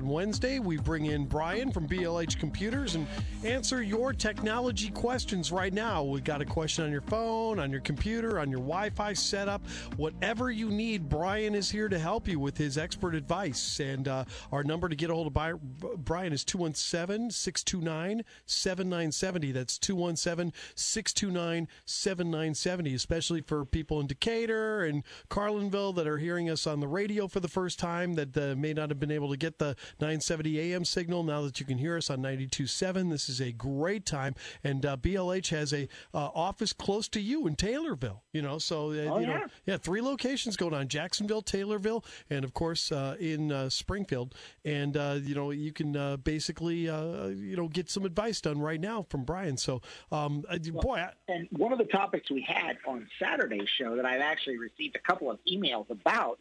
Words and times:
On 0.00 0.08
Wednesday, 0.08 0.58
we 0.60 0.78
bring 0.78 1.04
in 1.04 1.26
Brian 1.26 1.70
from 1.70 1.86
BLH 1.86 2.38
Computers 2.38 2.94
and 2.94 3.06
answer 3.44 3.82
your 3.82 4.14
technology 4.14 4.88
questions 4.88 5.52
right 5.52 5.74
now. 5.74 6.02
We've 6.02 6.24
got 6.24 6.40
a 6.40 6.46
question 6.46 6.86
on 6.86 6.90
your 6.90 7.02
phone, 7.02 7.58
on 7.58 7.70
your 7.70 7.82
computer, 7.82 8.40
on 8.40 8.50
your 8.50 8.60
Wi 8.60 8.88
Fi 8.88 9.12
setup, 9.12 9.60
whatever 9.98 10.50
you 10.50 10.70
need. 10.70 11.10
Brian 11.10 11.54
is 11.54 11.70
here 11.70 11.90
to 11.90 11.98
help 11.98 12.28
you 12.28 12.40
with 12.40 12.56
his 12.56 12.78
expert 12.78 13.14
advice. 13.14 13.78
And 13.78 14.08
uh, 14.08 14.24
our 14.50 14.64
number 14.64 14.88
to 14.88 14.96
get 14.96 15.10
a 15.10 15.14
hold 15.14 15.36
of 15.36 16.02
Brian 16.02 16.32
is 16.32 16.44
217 16.44 17.30
629 17.30 18.24
7970. 18.46 19.52
That's 19.52 19.76
217 19.76 20.54
629 20.76 21.68
7970, 21.84 22.94
especially 22.94 23.42
for 23.42 23.66
people 23.66 24.00
in 24.00 24.06
Decatur 24.06 24.82
and 24.82 25.02
Carlinville 25.28 25.94
that 25.96 26.06
are 26.06 26.16
hearing 26.16 26.48
us 26.48 26.66
on 26.66 26.80
the 26.80 26.88
radio 26.88 27.28
for 27.28 27.40
the 27.40 27.48
first 27.48 27.78
time 27.78 28.14
that 28.14 28.34
uh, 28.34 28.54
may 28.56 28.72
not 28.72 28.88
have 28.88 28.98
been 28.98 29.10
able 29.10 29.28
to 29.28 29.36
get 29.36 29.58
the 29.58 29.76
970 30.00 30.60
AM 30.60 30.84
signal. 30.84 31.22
Now 31.22 31.42
that 31.42 31.60
you 31.60 31.66
can 31.66 31.78
hear 31.78 31.96
us 31.96 32.10
on 32.10 32.18
92.7, 32.18 33.10
this 33.10 33.28
is 33.28 33.40
a 33.40 33.52
great 33.52 34.06
time. 34.06 34.34
And 34.62 34.84
uh, 34.84 34.96
BLH 34.96 35.48
has 35.48 35.72
a 35.72 35.88
uh, 36.14 36.28
office 36.34 36.72
close 36.72 37.08
to 37.08 37.20
you 37.20 37.46
in 37.46 37.56
Taylorville. 37.56 38.20
You 38.32 38.42
know, 38.42 38.58
so 38.58 38.90
uh, 38.90 39.10
oh, 39.10 39.18
you 39.18 39.26
yeah. 39.26 39.38
know, 39.38 39.46
yeah, 39.66 39.76
three 39.76 40.00
locations 40.00 40.56
going 40.56 40.74
on: 40.74 40.88
Jacksonville, 40.88 41.42
Taylorville, 41.42 42.04
and 42.28 42.44
of 42.44 42.54
course 42.54 42.92
uh, 42.92 43.16
in 43.18 43.50
uh, 43.50 43.68
Springfield. 43.68 44.34
And 44.64 44.94
you 45.24 45.34
know, 45.34 45.50
you 45.50 45.72
can 45.72 46.16
basically 46.22 46.76
you 46.76 47.56
know 47.56 47.68
get 47.68 47.90
some 47.90 48.04
advice 48.04 48.40
done 48.40 48.60
right 48.60 48.80
now 48.80 49.06
from 49.08 49.24
Brian. 49.24 49.56
So, 49.56 49.82
um, 50.12 50.44
boy, 50.82 50.98
I, 50.98 51.12
and 51.28 51.48
one 51.50 51.72
of 51.72 51.78
the 51.78 51.84
topics 51.84 52.30
we 52.30 52.42
had 52.42 52.78
on 52.86 53.06
Saturday's 53.18 53.68
show 53.68 53.96
that 53.96 54.04
I've 54.04 54.20
actually 54.20 54.58
received 54.58 54.96
a 54.96 55.00
couple 55.00 55.30
of 55.30 55.38
emails 55.50 55.90
about 55.90 56.38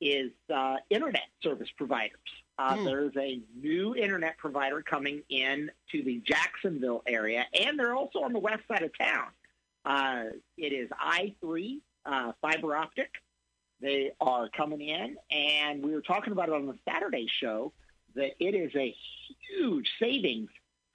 is 0.00 0.30
uh, 0.54 0.76
internet 0.90 1.28
service 1.42 1.68
providers. 1.76 2.18
Uh, 2.58 2.76
hmm. 2.76 2.84
There's 2.84 3.16
a 3.16 3.40
new 3.54 3.94
internet 3.94 4.38
provider 4.38 4.82
coming 4.82 5.22
in 5.28 5.70
to 5.92 6.02
the 6.02 6.22
Jacksonville 6.26 7.02
area, 7.06 7.44
and 7.52 7.78
they're 7.78 7.94
also 7.94 8.20
on 8.20 8.32
the 8.32 8.38
west 8.38 8.62
side 8.68 8.82
of 8.82 8.96
town. 8.98 9.28
Uh, 9.84 10.24
it 10.56 10.72
is 10.72 10.88
I3 10.90 11.80
uh, 12.04 12.32
fiber 12.40 12.76
optic. 12.76 13.10
They 13.80 14.12
are 14.20 14.48
coming 14.48 14.80
in, 14.80 15.16
and 15.30 15.82
we 15.82 15.92
were 15.92 16.00
talking 16.00 16.32
about 16.32 16.48
it 16.48 16.54
on 16.54 16.66
the 16.66 16.78
Saturday 16.88 17.28
show 17.40 17.72
that 18.14 18.32
it 18.40 18.54
is 18.54 18.74
a 18.74 18.94
huge 19.50 19.88
savings 20.00 20.48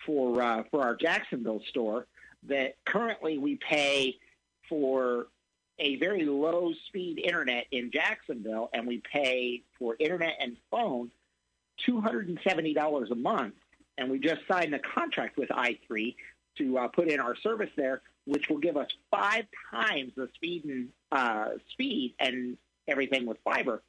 for 0.06 0.42
uh, 0.42 0.64
for 0.72 0.82
our 0.82 0.96
Jacksonville 0.96 1.62
store. 1.70 2.08
That 2.48 2.76
currently 2.88 3.38
we 3.38 3.58
pay 3.58 4.18
for 4.68 5.28
a 5.80 5.96
very 5.98 6.26
low 6.26 6.74
speed 6.88 7.20
internet 7.20 7.66
in 7.72 7.92
Jacksonville, 7.92 8.70
and 8.74 8.88
we 8.88 9.02
pay 9.12 9.64
for 9.80 9.96
internet 10.00 10.36
and 10.40 10.58
phone 10.70 11.12
$270 11.88 13.12
a 13.12 13.16
month. 13.16 13.56
And 13.98 14.10
we 14.10 14.20
just 14.20 14.42
signed 14.48 14.74
a 14.74 14.80
contract 14.80 15.38
with 15.38 15.50
i3 15.50 16.16
to 16.58 16.78
uh, 16.78 16.88
put 16.88 17.08
in 17.08 17.20
our 17.20 17.36
service 17.36 17.70
there, 17.76 18.02
which 18.26 18.50
will 18.50 18.58
give 18.58 18.78
us 18.78 18.88
five 19.10 19.46
times 19.72 20.14
the 20.16 20.30
speed 20.36 20.66
and 20.66 20.90
uh, 21.12 21.50
speed 21.72 22.16
and 22.20 22.58
everything 22.88 23.26
with 23.26 23.38
fiber, 23.44 23.82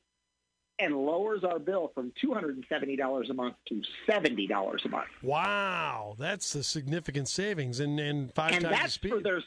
and 0.79 0.97
lowers 0.97 1.45
our 1.45 1.59
bill 1.59 1.91
from 1.95 2.13
two 2.21 2.33
hundred 2.33 2.57
and 2.57 2.65
seventy 2.69 2.97
dollars 2.97 3.31
a 3.31 3.35
month 3.35 3.57
to 3.69 3.83
seventy 4.09 4.47
dollars 4.47 4.83
a 4.85 4.89
month. 4.89 5.09
Wow, 5.23 6.15
that's 6.19 6.55
a 6.55 6.63
significant 6.63 7.29
savings, 7.29 7.81
and 7.81 7.99
and 8.01 8.33
five 8.33 8.53
and 8.53 8.65
times 8.65 8.77
that's 8.77 8.85
the 8.85 8.91
speed. 8.91 9.13
For 9.13 9.21
their 9.21 9.43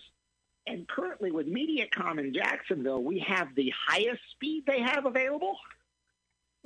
and 0.67 0.87
currently 0.87 1.31
with 1.31 1.47
MediaCom 1.47 2.19
in 2.19 2.33
Jacksonville, 2.33 3.03
we 3.03 3.19
have 3.19 3.53
the 3.55 3.71
highest 3.87 4.21
speed 4.31 4.63
they 4.65 4.81
have 4.81 5.05
available. 5.05 5.57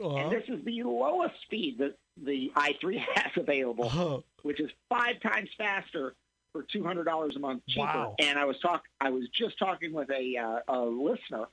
Uh-huh. 0.01 0.15
And 0.15 0.31
this 0.31 0.43
is 0.47 0.63
the 0.63 0.83
lowest 0.83 1.35
speed 1.43 1.79
that 1.79 1.97
the 2.23 2.51
i3 2.55 2.99
has 3.15 3.31
available, 3.35 3.85
uh-huh. 3.85 4.19
which 4.43 4.59
is 4.59 4.69
five 4.87 5.19
times 5.21 5.49
faster 5.57 6.15
for 6.51 6.63
two 6.63 6.83
hundred 6.83 7.03
dollars 7.03 7.35
a 7.35 7.39
month 7.39 7.63
cheaper. 7.67 7.85
Wow. 7.85 8.15
And 8.19 8.39
I 8.39 8.45
was 8.45 8.57
talk 8.59 8.83
I 8.99 9.09
was 9.09 9.27
just 9.37 9.59
talking 9.59 9.93
with 9.93 10.09
a 10.09 10.37
uh, 10.37 10.59
a 10.67 10.79
listener 10.79 11.45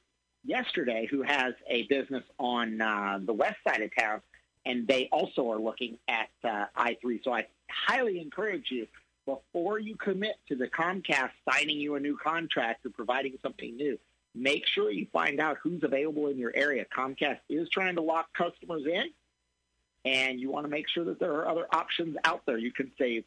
yesterday 0.45 1.07
who 1.11 1.23
has 1.23 1.55
a 1.69 1.83
business 1.89 2.25
on 2.39 2.81
uh, 2.81 3.19
the 3.23 3.33
west 3.33 3.57
side 3.67 3.83
of 3.83 3.91
town, 3.97 4.21
and 4.65 4.87
they 4.87 5.09
also 5.11 5.51
are 5.51 5.59
looking 5.59 5.99
at 6.09 6.28
uh, 6.45 6.67
i3. 6.77 7.23
So 7.25 7.33
I 7.33 7.47
highly 7.69 8.21
encourage 8.21 8.71
you 8.71 8.87
before 9.27 9.79
you 9.79 9.97
commit 9.97 10.37
to 10.49 10.57
the 10.57 10.69
Comcast 10.69 11.31
signing 11.51 11.79
you 11.79 11.97
a 11.97 12.01
new 12.01 12.17
contract 12.17 12.87
or 12.87 12.91
providing 12.91 13.35
something 13.43 13.77
new, 13.77 13.99
make 14.35 14.67
sure 14.67 14.91
you 14.91 15.07
find 15.13 15.41
out 15.41 15.59
who's 15.63 15.83
available 15.83 16.29
in 16.29 16.39
your 16.39 16.53
area. 16.55 16.87
Comcast 16.97 17.41
is 17.49 17.69
trying 17.69 17.97
to 17.97 18.03
lock 18.03 18.33
customers 18.33 18.85
in, 18.87 19.11
and 20.05 20.41
you 20.41 20.51
want 20.51 20.65
to 20.65 20.71
make 20.71 20.89
sure 20.89 21.05
that 21.05 21.19
there 21.19 21.33
are 21.33 21.49
other 21.49 21.67
options 21.73 22.17
out 22.25 22.43
there 22.47 22.57
you 22.57 22.73
can 22.73 22.93
save 22.99 23.25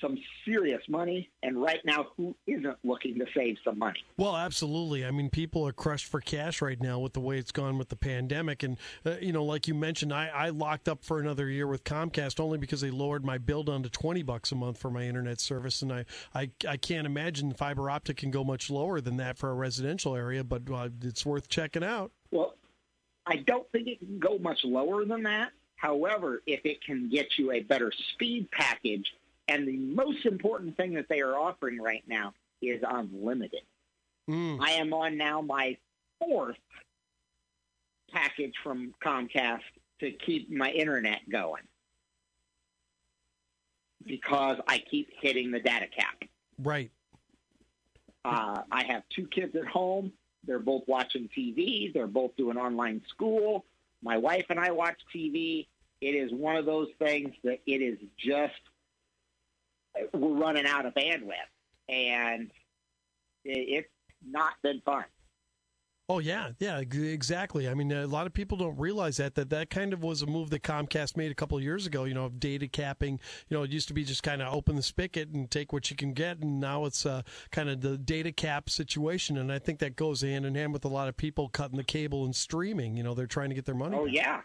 some 0.00 0.18
serious 0.44 0.82
money. 0.88 1.30
And 1.42 1.60
right 1.60 1.80
now, 1.84 2.08
who 2.16 2.34
isn't 2.46 2.76
looking 2.84 3.18
to 3.18 3.26
save 3.34 3.56
some 3.64 3.78
money? 3.78 4.00
Well, 4.16 4.36
absolutely. 4.36 5.04
I 5.04 5.10
mean, 5.10 5.30
people 5.30 5.66
are 5.66 5.72
crushed 5.72 6.06
for 6.06 6.20
cash 6.20 6.62
right 6.62 6.80
now 6.80 6.98
with 6.98 7.12
the 7.12 7.20
way 7.20 7.38
it's 7.38 7.52
gone 7.52 7.78
with 7.78 7.88
the 7.88 7.96
pandemic. 7.96 8.62
And, 8.62 8.78
uh, 9.04 9.16
you 9.20 9.32
know, 9.32 9.44
like 9.44 9.68
you 9.68 9.74
mentioned, 9.74 10.12
I, 10.12 10.28
I 10.28 10.48
locked 10.50 10.88
up 10.88 11.04
for 11.04 11.20
another 11.20 11.48
year 11.48 11.66
with 11.66 11.84
Comcast 11.84 12.40
only 12.40 12.58
because 12.58 12.80
they 12.80 12.90
lowered 12.90 13.24
my 13.24 13.38
bill 13.38 13.62
down 13.62 13.82
to 13.82 13.90
20 13.90 14.22
bucks 14.22 14.52
a 14.52 14.54
month 14.54 14.78
for 14.78 14.90
my 14.90 15.04
internet 15.04 15.40
service. 15.40 15.82
And 15.82 15.92
I, 15.92 16.04
I, 16.34 16.50
I 16.68 16.76
can't 16.76 17.06
imagine 17.06 17.52
fiber 17.52 17.90
optic 17.90 18.18
can 18.18 18.30
go 18.30 18.44
much 18.44 18.70
lower 18.70 19.00
than 19.00 19.16
that 19.18 19.38
for 19.38 19.50
a 19.50 19.54
residential 19.54 20.16
area, 20.16 20.44
but 20.44 20.62
uh, 20.72 20.88
it's 21.02 21.24
worth 21.24 21.48
checking 21.48 21.84
out. 21.84 22.12
Well, 22.30 22.54
I 23.26 23.36
don't 23.36 23.70
think 23.70 23.88
it 23.88 23.98
can 23.98 24.18
go 24.18 24.38
much 24.38 24.64
lower 24.64 25.04
than 25.04 25.22
that. 25.24 25.52
However, 25.76 26.42
if 26.46 26.60
it 26.64 26.82
can 26.84 27.08
get 27.08 27.26
you 27.38 27.50
a 27.50 27.60
better 27.60 27.92
speed 28.14 28.48
package 28.52 29.06
and 29.48 29.66
the 29.66 29.76
most 29.76 30.24
important 30.26 30.76
thing 30.76 30.94
that 30.94 31.06
they 31.08 31.20
are 31.20 31.36
offering 31.36 31.80
right 31.80 32.04
now 32.06 32.34
is 32.60 32.80
unlimited. 32.86 33.62
Mm. 34.30 34.58
I 34.60 34.72
am 34.72 34.92
on 34.92 35.16
now 35.16 35.40
my 35.40 35.76
fourth 36.18 36.56
package 38.12 38.54
from 38.62 38.94
Comcast 39.04 39.60
to 40.00 40.12
keep 40.12 40.50
my 40.50 40.70
internet 40.70 41.20
going 41.30 41.62
because 44.04 44.58
I 44.66 44.78
keep 44.78 45.08
hitting 45.20 45.50
the 45.50 45.60
data 45.60 45.86
cap. 45.86 46.28
Right. 46.58 46.90
Uh, 48.24 48.62
I 48.70 48.84
have 48.84 49.02
two 49.14 49.26
kids 49.26 49.56
at 49.56 49.66
home. 49.66 50.12
They're 50.44 50.58
both 50.58 50.82
watching 50.86 51.28
TV. 51.36 51.92
They're 51.92 52.06
both 52.06 52.36
doing 52.36 52.56
online 52.56 53.02
school. 53.08 53.64
My 54.02 54.18
wife 54.18 54.46
and 54.48 54.58
I 54.58 54.70
watch 54.70 55.00
TV. 55.14 55.66
It 56.00 56.14
is 56.14 56.32
one 56.32 56.56
of 56.56 56.66
those 56.66 56.88
things 56.98 57.32
that 57.44 57.60
it 57.66 57.80
is 57.80 57.98
just 58.18 58.54
we're 60.12 60.38
running 60.38 60.66
out 60.66 60.86
of 60.86 60.94
bandwidth, 60.94 61.48
and 61.88 62.50
it's 63.44 63.88
not 64.24 64.54
been 64.62 64.80
fun. 64.84 65.04
Oh 66.08 66.18
yeah, 66.18 66.50
yeah, 66.58 66.78
exactly. 66.78 67.68
I 67.68 67.74
mean, 67.74 67.90
a 67.92 68.06
lot 68.06 68.26
of 68.26 68.34
people 68.34 68.58
don't 68.58 68.78
realize 68.78 69.16
that 69.18 69.34
that 69.36 69.50
that 69.50 69.70
kind 69.70 69.92
of 69.92 70.02
was 70.02 70.20
a 70.20 70.26
move 70.26 70.50
that 70.50 70.62
Comcast 70.62 71.16
made 71.16 71.30
a 71.30 71.34
couple 71.34 71.56
of 71.56 71.64
years 71.64 71.86
ago. 71.86 72.04
You 72.04 72.12
know, 72.12 72.26
of 72.26 72.40
data 72.40 72.68
capping. 72.68 73.20
You 73.48 73.56
know, 73.56 73.62
it 73.62 73.70
used 73.70 73.88
to 73.88 73.94
be 73.94 74.04
just 74.04 74.22
kind 74.22 74.42
of 74.42 74.52
open 74.52 74.76
the 74.76 74.82
spigot 74.82 75.30
and 75.30 75.50
take 75.50 75.72
what 75.72 75.90
you 75.90 75.96
can 75.96 76.12
get, 76.12 76.40
and 76.40 76.60
now 76.60 76.84
it's 76.84 77.06
uh, 77.06 77.22
kind 77.50 77.70
of 77.70 77.80
the 77.80 77.96
data 77.96 78.32
cap 78.32 78.68
situation. 78.68 79.38
And 79.38 79.50
I 79.50 79.58
think 79.58 79.78
that 79.78 79.94
goes 79.94 80.22
hand 80.22 80.44
in 80.44 80.56
hand 80.56 80.72
with 80.72 80.84
a 80.84 80.88
lot 80.88 81.08
of 81.08 81.16
people 81.16 81.48
cutting 81.48 81.76
the 81.76 81.84
cable 81.84 82.24
and 82.24 82.34
streaming. 82.34 82.96
You 82.96 83.04
know, 83.04 83.14
they're 83.14 83.26
trying 83.26 83.50
to 83.50 83.54
get 83.54 83.64
their 83.64 83.74
money. 83.74 83.96
Oh 83.96 84.04
back. 84.04 84.14
yeah, 84.14 84.40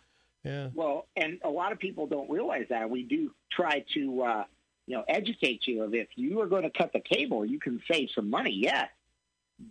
yeah. 0.45 0.69
Well, 0.75 1.07
and 1.17 1.39
a 1.43 1.49
lot 1.49 1.71
of 1.71 1.79
people 1.79 2.05
don't 2.05 2.29
realize 2.29 2.67
that 2.69 2.89
we 2.89 3.03
do 3.03 3.31
try 3.51 3.83
to. 3.95 4.23
Uh, 4.23 4.43
you 4.87 4.95
know, 4.95 5.03
educate 5.07 5.67
you 5.67 5.83
of 5.83 5.93
if 5.93 6.07
you 6.15 6.41
are 6.41 6.47
going 6.47 6.63
to 6.63 6.69
cut 6.69 6.93
the 6.93 7.01
cable, 7.01 7.45
you 7.45 7.59
can 7.59 7.81
save 7.91 8.09
some 8.15 8.29
money, 8.29 8.51
yes, 8.51 8.89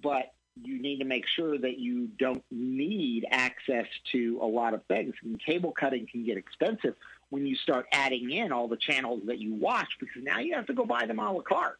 but 0.03 0.32
you 0.62 0.81
need 0.81 0.99
to 0.99 1.04
make 1.04 1.27
sure 1.27 1.59
that 1.59 1.78
you 1.78 2.09
don't 2.19 2.44
need 2.50 3.27
access 3.31 3.87
to 4.12 4.38
a 4.41 4.47
lot 4.47 4.75
of 4.75 4.84
things. 4.84 5.15
And 5.22 5.41
cable 5.43 5.72
cutting 5.72 6.06
can 6.06 6.25
get 6.25 6.37
expensive 6.37 6.94
when 7.31 7.47
you 7.47 7.56
start 7.56 7.87
adding 7.93 8.30
in 8.30 8.53
all 8.53 8.68
the 8.68 8.77
channels 8.77 9.22
that 9.27 9.39
you 9.39 9.54
watch 9.54 9.89
because 9.98 10.22
now 10.22 10.39
you 10.39 10.54
have 10.54 10.66
to 10.66 10.74
go 10.74 10.84
buy 10.84 11.07
them 11.07 11.18
a 11.18 11.33
la 11.33 11.41
carte. 11.41 11.78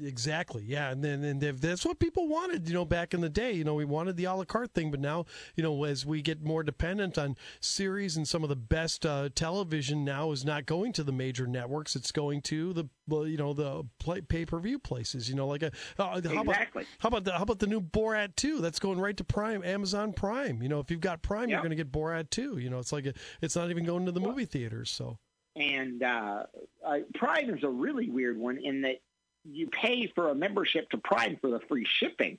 Exactly. 0.00 0.64
Yeah, 0.66 0.90
and 0.90 1.04
then 1.04 1.22
and 1.22 1.40
that's 1.40 1.84
what 1.84 1.98
people 1.98 2.26
wanted. 2.26 2.66
You 2.66 2.74
know, 2.74 2.84
back 2.84 3.12
in 3.12 3.20
the 3.20 3.28
day, 3.28 3.52
you 3.52 3.62
know, 3.62 3.74
we 3.74 3.84
wanted 3.84 4.16
the 4.16 4.24
a 4.24 4.34
la 4.34 4.44
carte 4.44 4.72
thing, 4.72 4.90
but 4.90 5.00
now, 5.00 5.26
you 5.54 5.62
know, 5.62 5.84
as 5.84 6.06
we 6.06 6.22
get 6.22 6.42
more 6.42 6.62
dependent 6.62 7.18
on 7.18 7.36
series 7.60 8.16
and 8.16 8.26
some 8.26 8.42
of 8.42 8.48
the 8.48 8.56
best 8.56 9.04
uh, 9.04 9.28
television 9.34 10.02
now 10.02 10.32
is 10.32 10.44
not 10.44 10.64
going 10.64 10.92
to 10.94 11.04
the 11.04 11.12
major 11.12 11.46
networks; 11.46 11.94
it's 11.94 12.10
going 12.10 12.40
to 12.42 12.72
the 12.72 12.84
you 13.08 13.36
know 13.36 13.52
the 13.52 13.84
pay 14.28 14.46
per 14.46 14.58
view 14.58 14.78
places. 14.78 15.28
You 15.28 15.34
know, 15.34 15.46
like 15.46 15.62
a 15.62 15.70
uh, 15.98 16.14
exactly. 16.16 16.34
How 16.36 16.40
about, 16.42 16.56
how 16.98 17.08
about 17.08 17.24
the 17.24 17.32
how 17.32 17.42
about 17.42 17.58
the 17.58 17.66
new 17.66 17.80
Borat 17.80 18.34
two? 18.34 18.60
That's 18.60 18.78
going 18.78 18.98
right 18.98 19.16
to 19.18 19.24
Prime, 19.24 19.62
Amazon 19.62 20.14
Prime. 20.14 20.62
You 20.62 20.70
know, 20.70 20.80
if 20.80 20.90
you've 20.90 21.00
got 21.00 21.20
Prime, 21.20 21.50
yep. 21.50 21.56
you're 21.56 21.60
going 21.60 21.70
to 21.70 21.76
get 21.76 21.92
Borat 21.92 22.30
two. 22.30 22.56
You 22.56 22.70
know, 22.70 22.78
it's 22.78 22.92
like 22.92 23.06
a, 23.06 23.12
it's 23.42 23.56
not 23.56 23.70
even 23.70 23.84
going 23.84 24.06
to 24.06 24.12
the 24.12 24.20
movie 24.20 24.46
theaters. 24.46 24.90
So. 24.90 25.18
And 25.54 26.02
uh, 26.02 26.44
uh, 26.82 26.98
Prime 27.14 27.50
is 27.50 27.62
a 27.62 27.68
really 27.68 28.08
weird 28.08 28.38
one 28.38 28.56
in 28.56 28.80
that 28.82 29.02
you 29.44 29.68
pay 29.68 30.10
for 30.14 30.28
a 30.28 30.34
membership 30.34 30.90
to 30.90 30.98
Prime 30.98 31.36
for 31.40 31.50
the 31.50 31.60
free 31.68 31.86
shipping, 31.86 32.38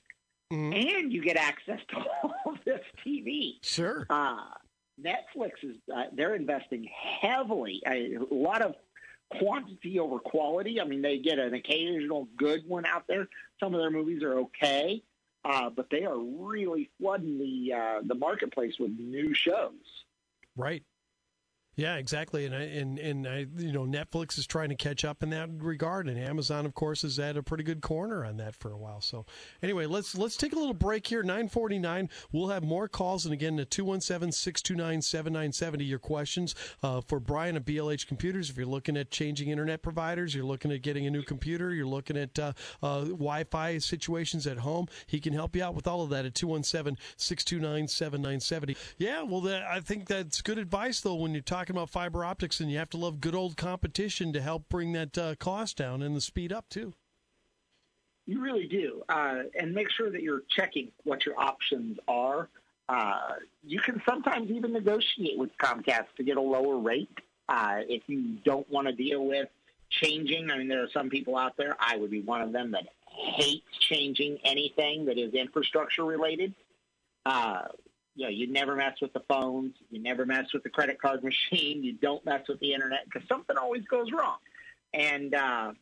mm-hmm. 0.52 0.74
and 0.74 1.12
you 1.12 1.22
get 1.22 1.38
access 1.38 1.80
to 1.90 1.98
all 2.24 2.56
this 2.66 2.82
TV. 3.06 3.56
Sure. 3.62 4.06
Uh, 4.10 4.38
Netflix 5.02 5.52
is 5.64 5.76
uh, 5.94 6.04
they're 6.14 6.36
investing 6.36 6.88
heavily. 7.22 7.82
A 7.88 8.18
lot 8.30 8.62
of 8.62 8.76
quantity 9.40 10.00
over 10.00 10.20
quality. 10.20 10.80
I 10.80 10.86
mean, 10.86 11.02
they 11.02 11.18
get 11.18 11.40
an 11.40 11.54
occasional 11.54 12.28
good 12.38 12.68
one 12.68 12.86
out 12.86 13.06
there. 13.08 13.28
Some 13.60 13.74
of 13.74 13.82
their 13.82 13.92
movies 13.92 14.24
are 14.24 14.40
okay, 14.40 15.04
uh, 15.44 15.70
but 15.70 15.90
they 15.90 16.06
are 16.06 16.18
really 16.18 16.90
flooding 17.00 17.40
the 17.40 17.74
uh, 17.74 18.02
the 18.06 18.16
marketplace 18.16 18.76
with 18.80 18.92
new 18.92 19.34
shows. 19.34 20.06
Right. 20.56 20.84
Yeah, 21.76 21.96
exactly, 21.96 22.46
and 22.46 22.54
I, 22.54 22.62
and 22.62 23.00
and 23.00 23.28
I, 23.28 23.48
you 23.58 23.72
know 23.72 23.86
Netflix 23.86 24.38
is 24.38 24.46
trying 24.46 24.70
to 24.70 24.76
catch 24.76 25.04
up 25.04 25.24
in 25.24 25.32
that 25.32 25.50
regard, 25.58 26.08
and 26.08 26.20
Amazon, 26.20 26.68
of 26.68 26.76
course, 26.76 27.04
is 27.04 27.18
at 27.18 27.36
a 27.36 27.42
pretty 27.42 27.64
good 27.64 27.82
corner 27.82 28.24
on 28.24 28.38
that 28.38 28.56
for 28.56 28.72
a 28.72 28.78
while. 28.78 29.02
So, 29.02 29.26
anyway, 29.64 29.88
let's 29.88 30.16
let's 30.16 30.38
take 30.38 30.54
a 30.54 30.56
little 30.56 30.76
break 30.76 31.08
here. 31.08 31.24
Nine 31.24 31.50
forty 31.50 31.80
nine. 31.80 32.12
We'll 32.32 32.50
have 32.50 32.64
more 32.64 32.88
calls, 32.88 33.26
and 33.26 33.34
again, 33.34 33.56
the 33.56 33.66
217-629-7970, 33.66 35.88
Your 35.88 35.98
questions 35.98 36.54
uh, 36.84 37.02
for 37.02 37.20
Brian 37.20 37.56
at 37.56 37.66
BLH 37.66 38.06
Computers. 38.08 38.52
If 38.52 38.58
you're 38.58 38.68
looking 38.68 38.96
at 38.96 39.10
changing 39.10 39.50
internet 39.50 39.82
providers, 39.82 40.36
you're 40.36 40.46
looking 40.46 40.72
at 40.72 40.84
getting 40.84 41.08
a 41.08 41.12
new 41.12 41.24
computer, 41.24 41.74
you're 41.74 41.88
looking 41.88 42.18
at 42.18 42.38
uh, 42.38 42.54
uh, 42.82 43.06
Wi-Fi 43.06 43.78
situations 43.80 44.46
at 44.46 44.58
home, 44.60 44.88
he 45.08 45.20
can 45.20 45.34
help 45.34 45.56
you 45.56 45.64
out 45.64 45.74
with 45.76 45.88
all 45.88 46.04
of 46.04 46.12
that 46.12 46.26
at 46.26 46.36
217-629-7970. 46.36 48.78
Yeah, 48.98 49.24
well, 49.24 49.42
that, 49.42 49.64
I 49.64 49.80
think 49.80 50.08
that's 50.08 50.42
good 50.42 50.60
advice 50.60 51.02
though 51.02 51.16
when 51.16 51.34
you're 51.34 51.42
talking 51.42 51.63
talking 51.64 51.78
about 51.78 51.90
fiber 51.90 52.26
optics, 52.26 52.60
and 52.60 52.70
you 52.70 52.78
have 52.78 52.90
to 52.90 52.98
love 52.98 53.22
good 53.22 53.34
old 53.34 53.56
competition 53.56 54.34
to 54.34 54.42
help 54.42 54.68
bring 54.68 54.92
that 54.92 55.18
uh, 55.18 55.34
cost 55.36 55.78
down 55.78 56.02
and 56.02 56.14
the 56.14 56.20
speed 56.20 56.52
up 56.52 56.68
too. 56.68 56.92
You 58.26 58.42
really 58.42 58.68
do, 58.68 59.02
uh, 59.08 59.44
and 59.58 59.74
make 59.74 59.90
sure 59.90 60.10
that 60.12 60.22
you're 60.22 60.42
checking 60.50 60.92
what 61.06 61.26
your 61.26 61.40
options 61.40 62.00
are. 62.06 62.50
Uh, 62.90 63.36
you 63.66 63.80
can 63.80 64.02
sometimes 64.06 64.52
even 64.52 64.74
negotiate 64.74 65.38
with 65.38 65.52
Comcast 65.58 66.08
to 66.18 66.24
get 66.24 66.36
a 66.36 66.42
lower 66.42 66.78
rate 66.78 67.08
uh, 67.48 67.78
if 67.88 68.04
you 68.08 68.36
don't 68.44 68.70
want 68.70 68.88
to 68.88 68.94
deal 68.94 69.26
with 69.26 69.48
changing. 69.90 70.52
I 70.52 70.58
mean, 70.58 70.68
there 70.68 70.84
are 70.84 70.90
some 70.94 71.10
people 71.10 71.38
out 71.38 71.56
there. 71.56 71.78
I 71.80 71.96
would 71.96 72.12
be 72.12 72.22
one 72.22 72.42
of 72.42 72.52
them 72.52 72.72
that 72.72 72.90
hates 73.06 73.64
changing 73.80 74.40
anything 74.44 75.06
that 75.06 75.18
is 75.18 75.34
infrastructure 75.34 76.04
related. 76.04 76.54
Uh, 77.26 77.68
you 78.16 78.26
know, 78.26 78.30
you 78.30 78.52
never 78.52 78.76
mess 78.76 79.02
with 79.02 79.14
the 79.14 79.22
phones, 79.28 79.76
you 79.90 80.02
never 80.02 80.26
mess 80.26 80.54
with 80.54 80.64
the 80.64 80.70
credit 80.70 81.02
card 81.02 81.24
machine, 81.24 81.84
you 81.84 81.94
don't 81.94 82.24
mess 82.26 82.48
with 82.48 82.60
the 82.60 82.74
internet 82.74 83.06
because 83.06 83.28
something 83.28 83.58
always 83.58 83.84
goes 83.86 84.12
wrong. 84.12 84.38
And 84.94 85.34
uh, 85.34 85.74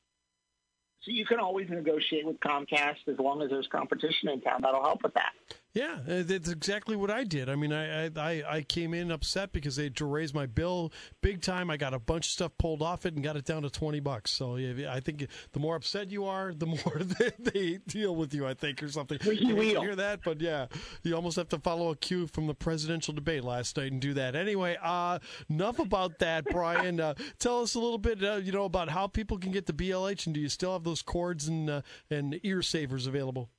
so 1.01 1.12
you 1.12 1.25
can 1.25 1.39
always 1.39 1.69
negotiate 1.69 2.25
with 2.25 2.39
Comcast 2.39 3.07
as 3.07 3.18
long 3.19 3.42
as 3.42 3.50
there's 3.50 3.68
competition 3.68 4.30
in 4.30 4.42
town. 4.42 4.62
That'll 4.62 4.83
help 4.83 5.04
with 5.04 5.16
that. 5.16 5.31
Yeah, 5.73 6.00
uh, 6.06 6.23
that's 6.23 6.50
exactly 6.50 6.97
what 6.97 7.09
I 7.09 7.23
did. 7.23 7.47
I 7.47 7.56
mean, 7.56 7.71
I, 7.71 8.07
I 8.07 8.44
I 8.57 8.62
came 8.62 8.94
in 8.94 9.09
upset 9.09 9.53
because 9.53 9.77
they 9.77 9.83
had 9.85 9.95
to 9.97 10.06
raise 10.06 10.33
my 10.33 10.45
bill 10.45 10.91
big 11.21 11.41
time. 11.41 11.69
I 11.69 11.77
got 11.77 11.94
a 11.94 12.00
bunch 12.00 12.25
of 12.27 12.31
stuff 12.31 12.51
pulled 12.57 12.81
off 12.81 13.06
it 13.06 13.13
and 13.13 13.23
got 13.23 13.38
it 13.38 13.45
down 13.45 13.62
to 13.62 13.69
twenty 13.69 14.01
bucks. 14.01 14.31
So 14.31 14.57
yeah, 14.57 14.94
I 14.94 15.00
think 15.00 15.27
the 15.53 15.59
more 15.62 15.77
upset 15.77 16.12
you 16.12 16.25
are, 16.25 16.53
the 16.53 16.65
more 16.65 16.77
they, 17.00 17.31
they 17.39 17.77
deal 17.88 18.18
with 18.18 18.33
you. 18.33 18.45
I 18.45 18.53
think 18.53 18.83
or 18.83 18.89
something. 18.89 19.18
We, 19.25 19.53
we 19.53 19.69
hear 19.69 19.95
that, 19.95 20.19
but 20.25 20.41
yeah, 20.41 20.65
you 21.03 21.15
almost 21.15 21.38
have 21.38 21.47
to 21.50 21.59
follow 21.59 21.91
a 21.91 21.95
cue 21.95 22.27
from 22.27 22.47
the 22.47 22.53
presidential 22.53 23.13
debate 23.13 23.45
last 23.45 23.77
night 23.77 23.94
and 23.94 24.01
do 24.01 24.13
that. 24.15 24.35
Anyway, 24.35 24.77
uh, 24.83 25.19
enough 25.50 25.79
about 25.79 26.19
that, 26.19 26.44
Brian. 26.51 27.00
Uh, 27.00 27.13
tell 27.39 27.62
us 27.62 27.75
a 27.75 27.79
little 27.79 27.97
bit, 27.97 28.21
uh, 28.21 28.35
you 28.35 28.51
know, 28.51 28.65
about 28.65 28.89
how 28.89 29.07
people 29.07 29.38
can 29.38 29.51
get 29.53 29.68
the 29.68 29.73
BLH, 29.73 30.25
and 30.25 30.35
do 30.35 30.41
you 30.41 30.50
still 30.50 30.73
have 30.73 30.83
those 30.83 31.01
cords 31.01 31.47
and 31.47 31.69
uh, 31.69 31.81
and 32.09 32.41
ear 32.44 32.62
savers 32.62 33.07
available? 33.07 33.50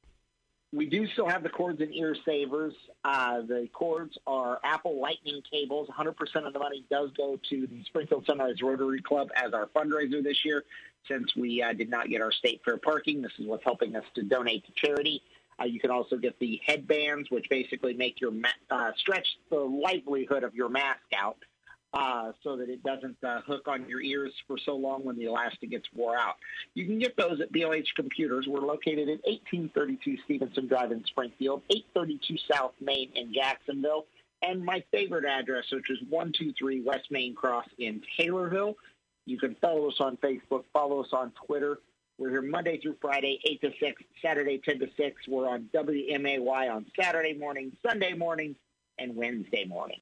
We 0.72 0.86
do 0.86 1.06
still 1.08 1.28
have 1.28 1.42
the 1.42 1.50
cords 1.50 1.80
and 1.80 1.94
ear 1.94 2.16
savers. 2.24 2.72
Uh, 3.04 3.42
the 3.42 3.68
cords 3.72 4.16
are 4.26 4.58
Apple 4.64 5.00
Lightning 5.00 5.42
cables. 5.50 5.88
100% 5.88 6.46
of 6.46 6.52
the 6.52 6.58
money 6.58 6.84
does 6.90 7.10
go 7.16 7.38
to 7.50 7.66
the 7.66 7.84
Springfield 7.84 8.24
Sunrise 8.26 8.62
Rotary 8.62 9.02
Club 9.02 9.28
as 9.36 9.52
our 9.52 9.66
fundraiser 9.66 10.22
this 10.22 10.44
year. 10.44 10.64
Since 11.08 11.36
we 11.36 11.62
uh, 11.62 11.72
did 11.74 11.90
not 11.90 12.08
get 12.08 12.22
our 12.22 12.32
state 12.32 12.62
fair 12.64 12.78
parking, 12.78 13.20
this 13.20 13.32
is 13.38 13.46
what's 13.46 13.64
helping 13.64 13.96
us 13.96 14.04
to 14.14 14.22
donate 14.22 14.64
to 14.66 14.72
charity. 14.72 15.22
Uh, 15.60 15.64
you 15.64 15.78
can 15.78 15.90
also 15.90 16.16
get 16.16 16.38
the 16.38 16.60
headbands, 16.64 17.30
which 17.30 17.48
basically 17.50 17.92
make 17.92 18.20
your 18.20 18.30
ma- 18.30 18.48
uh, 18.70 18.92
stretch 18.96 19.26
the 19.50 19.58
livelihood 19.58 20.42
of 20.42 20.54
your 20.54 20.70
mask 20.70 21.00
out 21.14 21.36
so 22.42 22.56
that 22.56 22.68
it 22.68 22.82
doesn't 22.82 23.16
uh, 23.22 23.40
hook 23.42 23.68
on 23.68 23.88
your 23.88 24.00
ears 24.00 24.32
for 24.46 24.56
so 24.58 24.76
long 24.76 25.04
when 25.04 25.16
the 25.16 25.24
elastic 25.24 25.70
gets 25.70 25.88
wore 25.94 26.16
out. 26.16 26.36
You 26.74 26.86
can 26.86 26.98
get 26.98 27.16
those 27.16 27.40
at 27.40 27.52
BLH 27.52 27.94
Computers. 27.94 28.46
We're 28.48 28.60
located 28.60 29.08
at 29.08 29.24
1832 29.24 30.18
Stevenson 30.24 30.66
Drive 30.66 30.92
in 30.92 31.04
Springfield, 31.04 31.62
832 31.70 32.36
South 32.50 32.72
Main 32.80 33.10
in 33.14 33.32
Jacksonville, 33.32 34.06
and 34.42 34.64
my 34.64 34.82
favorite 34.90 35.24
address, 35.24 35.64
which 35.72 35.90
is 35.90 35.98
123 36.08 36.82
West 36.82 37.10
Main 37.10 37.34
Cross 37.34 37.66
in 37.78 38.02
Taylorville. 38.18 38.74
You 39.26 39.38
can 39.38 39.54
follow 39.60 39.88
us 39.88 40.00
on 40.00 40.16
Facebook, 40.16 40.64
follow 40.72 41.02
us 41.02 41.12
on 41.12 41.32
Twitter. 41.46 41.78
We're 42.18 42.30
here 42.30 42.42
Monday 42.42 42.78
through 42.78 42.96
Friday, 43.00 43.40
8 43.44 43.60
to 43.62 43.72
6, 43.80 44.02
Saturday, 44.20 44.60
10 44.64 44.80
to 44.80 44.88
6. 44.96 45.28
We're 45.28 45.48
on 45.48 45.68
WMAY 45.74 46.72
on 46.72 46.86
Saturday 47.00 47.34
morning, 47.34 47.72
Sunday 47.86 48.14
morning, 48.14 48.54
and 48.98 49.16
Wednesday 49.16 49.64
morning. 49.64 49.98